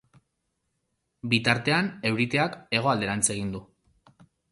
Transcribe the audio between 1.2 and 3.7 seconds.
Bitartean, euriteak hegoalderantz egin du.